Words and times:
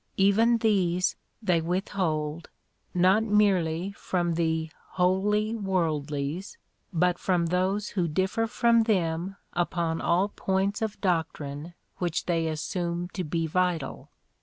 Even 0.17 0.57
these 0.57 1.15
they 1.43 1.61
withhold, 1.61 2.49
not 2.91 3.21
merely 3.23 3.91
from 3.91 4.33
the 4.33 4.71
wholly 4.93 5.53
worldlies, 5.53 6.57
but 6.91 7.19
from 7.19 7.45
those 7.45 7.89
who 7.89 8.07
differ 8.07 8.47
from 8.47 8.81
them 8.85 9.35
upon 9.53 10.01
all 10.01 10.29
points 10.29 10.81
of 10.81 10.99
doctrine 11.01 11.75
which 11.97 12.25
they 12.25 12.47
assume 12.47 13.09
to 13.09 13.23
be 13.23 13.45
vital. 13.45 14.09